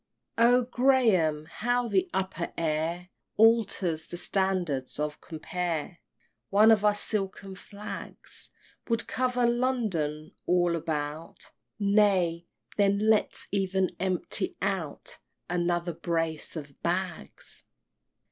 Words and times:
X. 0.35 0.45
Oh, 0.47 0.63
Graham! 0.63 1.45
how 1.45 1.87
the 1.87 2.09
upper 2.11 2.51
air 2.57 3.09
Alters 3.37 4.07
the 4.07 4.17
standards 4.17 4.99
of 4.99 5.21
compare; 5.21 5.99
One 6.49 6.71
of 6.71 6.83
our 6.83 6.95
silken 6.95 7.53
flags 7.53 8.49
Would 8.89 9.05
cover 9.05 9.45
London 9.45 10.31
all 10.47 10.75
about 10.75 11.51
Nay, 11.77 12.47
then 12.77 13.11
let's 13.11 13.45
even 13.51 13.91
empty 13.99 14.57
out 14.59 15.19
Another 15.51 15.93
brace 15.93 16.55
of 16.55 16.81
bags! 16.81 17.65